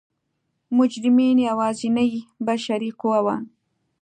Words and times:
مجرمین 0.77 1.37
یوازینۍ 1.49 2.11
بشري 2.47 2.89
قوه 2.99 3.19
وه. 3.25 3.35